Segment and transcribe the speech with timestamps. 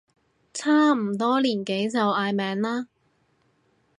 [0.51, 2.87] 差唔多年紀就嗌名啦